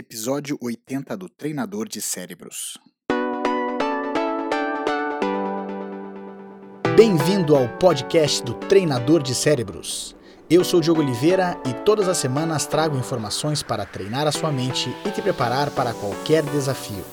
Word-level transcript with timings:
Episódio 0.00 0.56
80 0.62 1.14
do 1.14 1.28
Treinador 1.28 1.86
de 1.86 2.00
Cérebros. 2.00 2.78
Bem-vindo 6.96 7.54
ao 7.54 7.68
podcast 7.76 8.42
do 8.42 8.54
Treinador 8.54 9.22
de 9.22 9.34
Cérebros. 9.34 10.16
Eu 10.48 10.64
sou 10.64 10.80
Diogo 10.80 11.02
Oliveira 11.02 11.60
e 11.66 11.74
todas 11.84 12.08
as 12.08 12.16
semanas 12.16 12.64
trago 12.64 12.96
informações 12.96 13.62
para 13.62 13.84
treinar 13.84 14.26
a 14.26 14.32
sua 14.32 14.50
mente 14.50 14.88
e 15.04 15.10
te 15.10 15.20
preparar 15.20 15.70
para 15.70 15.92
qualquer 15.92 16.44
desafio. 16.44 17.04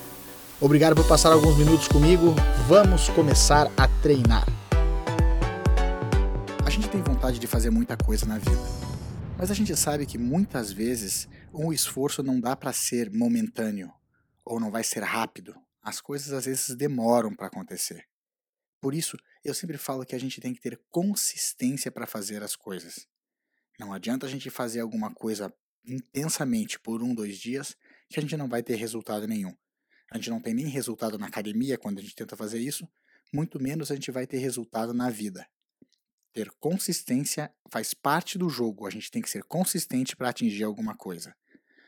Obrigado 0.61 0.95
por 0.95 1.05
passar 1.09 1.33
alguns 1.33 1.57
minutos 1.57 1.89
comigo. 1.89 2.33
Vamos 2.69 3.09
começar 3.09 3.69
a 3.75 3.89
treinar. 4.01 4.47
A 6.65 6.69
gente 6.69 6.87
tem 6.87 7.01
vontade 7.01 7.37
de 7.37 7.47
fazer 7.47 7.69
muita 7.69 7.97
coisa 7.97 8.25
na 8.25 8.37
vida, 8.37 8.63
mas 9.37 9.51
a 9.51 9.53
gente 9.53 9.75
sabe 9.75 10.05
que 10.05 10.17
muitas 10.17 10.71
vezes 10.71 11.27
um 11.53 11.71
esforço 11.71 12.21
não 12.21 12.39
dá 12.39 12.55
para 12.55 12.73
ser 12.73 13.11
momentâneo 13.11 13.93
ou 14.43 14.59
não 14.59 14.71
vai 14.71 14.83
ser 14.83 15.03
rápido. 15.03 15.55
As 15.81 16.01
coisas 16.01 16.33
às 16.33 16.45
vezes 16.45 16.75
demoram 16.75 17.33
para 17.35 17.47
acontecer. 17.47 18.05
Por 18.79 18.93
isso, 18.93 19.17
eu 19.43 19.53
sempre 19.53 19.77
falo 19.77 20.05
que 20.05 20.15
a 20.15 20.19
gente 20.19 20.39
tem 20.39 20.53
que 20.53 20.61
ter 20.61 20.79
consistência 20.89 21.91
para 21.91 22.05
fazer 22.05 22.43
as 22.43 22.55
coisas. 22.55 23.07
Não 23.79 23.93
adianta 23.93 24.25
a 24.25 24.29
gente 24.29 24.49
fazer 24.49 24.81
alguma 24.81 25.13
coisa 25.13 25.53
intensamente 25.85 26.79
por 26.79 27.01
um, 27.01 27.15
dois 27.15 27.37
dias 27.37 27.75
que 28.09 28.19
a 28.19 28.21
gente 28.21 28.37
não 28.37 28.47
vai 28.47 28.61
ter 28.61 28.75
resultado 28.75 29.27
nenhum. 29.27 29.55
A 30.11 30.17
gente 30.17 30.29
não 30.29 30.41
tem 30.41 30.53
nem 30.53 30.67
resultado 30.67 31.17
na 31.17 31.27
academia 31.27 31.77
quando 31.77 31.99
a 31.99 32.01
gente 32.01 32.15
tenta 32.15 32.35
fazer 32.35 32.59
isso, 32.59 32.87
muito 33.33 33.61
menos 33.61 33.91
a 33.91 33.95
gente 33.95 34.11
vai 34.11 34.25
ter 34.25 34.37
resultado 34.37 34.93
na 34.93 35.09
vida. 35.09 35.47
Ter 36.33 36.49
consistência 36.59 37.53
faz 37.69 37.93
parte 37.93 38.37
do 38.37 38.49
jogo, 38.49 38.85
a 38.85 38.89
gente 38.89 39.11
tem 39.11 39.21
que 39.21 39.29
ser 39.29 39.43
consistente 39.43 40.15
para 40.15 40.29
atingir 40.29 40.63
alguma 40.63 40.95
coisa. 40.95 41.35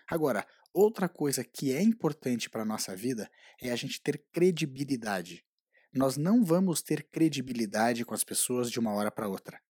Agora, 0.10 0.46
outra 0.74 1.08
coisa 1.08 1.44
que 1.44 1.72
é 1.72 1.82
importante 1.82 2.50
para 2.50 2.64
a 2.64 2.66
nossa 2.66 2.96
vida 2.96 3.30
é 3.62 3.72
a 3.72 3.76
gente 3.76 4.02
ter 4.02 4.24
credibilidade. 4.32 5.46
Nós 5.94 6.18
não 6.18 6.44
vamos 6.44 6.82
ter 6.82 7.04
credibilidade 7.04 8.04
com 8.04 8.14
as 8.14 8.24
pessoas 8.24 8.72
de 8.72 8.80
uma 8.80 8.94
hora 8.94 9.12
para 9.12 9.28
outra. 9.28 9.62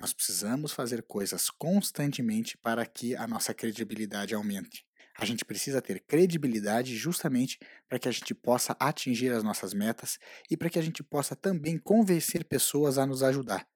Nós 0.00 0.12
precisamos 0.12 0.72
fazer 0.72 1.02
coisas 1.02 1.50
constantemente 1.50 2.56
para 2.56 2.86
que 2.86 3.16
a 3.16 3.26
nossa 3.26 3.52
credibilidade 3.52 4.34
aumente. 4.34 4.86
A 5.18 5.24
gente 5.24 5.44
precisa 5.44 5.82
ter 5.82 5.98
credibilidade 5.98 6.96
justamente 6.96 7.58
para 7.88 7.98
que 7.98 8.08
a 8.08 8.12
gente 8.12 8.32
possa 8.32 8.76
atingir 8.78 9.32
as 9.32 9.42
nossas 9.42 9.74
metas 9.74 10.16
e 10.48 10.56
para 10.56 10.70
que 10.70 10.78
a 10.78 10.82
gente 10.82 11.02
possa 11.02 11.34
também 11.34 11.76
convencer 11.76 12.44
pessoas 12.44 12.98
a 12.98 13.06
nos 13.06 13.24
ajudar. 13.24 13.66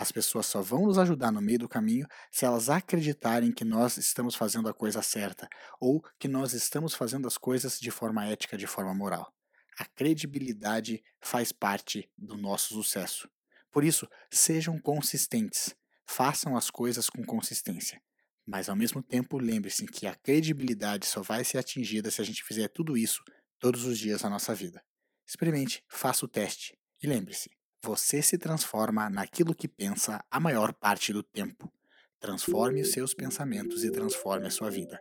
As 0.00 0.10
pessoas 0.10 0.46
só 0.46 0.62
vão 0.62 0.86
nos 0.86 0.96
ajudar 0.96 1.30
no 1.30 1.42
meio 1.42 1.58
do 1.58 1.68
caminho 1.68 2.06
se 2.32 2.46
elas 2.46 2.70
acreditarem 2.70 3.52
que 3.52 3.66
nós 3.66 3.98
estamos 3.98 4.34
fazendo 4.34 4.66
a 4.66 4.72
coisa 4.72 5.02
certa 5.02 5.46
ou 5.78 6.02
que 6.18 6.26
nós 6.26 6.54
estamos 6.54 6.94
fazendo 6.94 7.28
as 7.28 7.36
coisas 7.36 7.78
de 7.78 7.90
forma 7.90 8.24
ética, 8.24 8.56
de 8.56 8.66
forma 8.66 8.94
moral. 8.94 9.30
A 9.78 9.84
credibilidade 9.84 11.04
faz 11.20 11.52
parte 11.52 12.10
do 12.16 12.38
nosso 12.38 12.72
sucesso. 12.72 13.28
Por 13.70 13.84
isso, 13.84 14.08
sejam 14.30 14.78
consistentes, 14.78 15.76
façam 16.06 16.56
as 16.56 16.70
coisas 16.70 17.10
com 17.10 17.22
consistência. 17.22 18.00
Mas 18.46 18.70
ao 18.70 18.76
mesmo 18.76 19.02
tempo, 19.02 19.36
lembre-se 19.36 19.84
que 19.84 20.06
a 20.06 20.14
credibilidade 20.14 21.04
só 21.04 21.20
vai 21.20 21.44
ser 21.44 21.58
atingida 21.58 22.10
se 22.10 22.22
a 22.22 22.24
gente 22.24 22.42
fizer 22.42 22.68
tudo 22.68 22.96
isso 22.96 23.22
todos 23.58 23.84
os 23.84 23.98
dias 23.98 24.22
da 24.22 24.30
nossa 24.30 24.54
vida. 24.54 24.82
Experimente, 25.28 25.84
faça 25.90 26.24
o 26.24 26.28
teste 26.28 26.74
e 27.02 27.06
lembre-se: 27.06 27.50
você 27.82 28.22
se 28.22 28.36
transforma 28.36 29.08
naquilo 29.08 29.54
que 29.54 29.66
pensa 29.68 30.22
a 30.30 30.38
maior 30.38 30.72
parte 30.72 31.12
do 31.12 31.22
tempo. 31.22 31.72
Transforme 32.20 32.82
os 32.82 32.92
seus 32.92 33.14
pensamentos 33.14 33.82
e 33.84 33.90
transforme 33.90 34.46
a 34.46 34.50
sua 34.50 34.70
vida. 34.70 35.00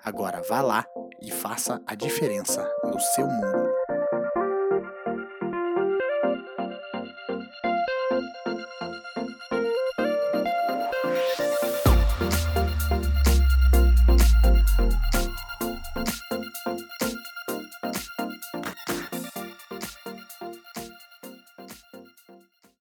Agora 0.00 0.42
vá 0.42 0.60
lá 0.60 0.84
e 1.22 1.30
faça 1.30 1.82
a 1.86 1.94
diferença 1.94 2.68
no 2.84 2.98
seu 3.00 3.26
mundo. 3.26 3.77